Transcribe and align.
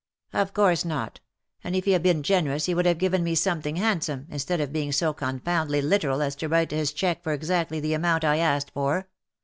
"Of 0.33 0.55
course 0.55 0.83
not: 0.83 1.19
and 1.63 1.75
if 1.75 1.85
he 1.85 1.91
had 1.91 2.01
been 2.01 2.23
generous 2.23 2.65
he 2.65 2.73
would 2.73 2.87
have 2.87 2.97
given 2.97 3.23
me 3.23 3.35
something 3.35 3.75
handsome, 3.75 4.25
instead 4.31 4.59
of 4.59 4.73
being 4.73 4.91
so 4.91 5.13
confoundedly 5.13 5.83
literal 5.83 6.23
as 6.23 6.35
to 6.37 6.47
write 6.49 6.71
his 6.71 6.91
cheque 6.91 7.21
for 7.21 7.33
exactly 7.33 7.79
the 7.79 7.93
amount 7.93 8.23
I 8.23 8.37
asked 8.37 8.71
for. 8.71 9.09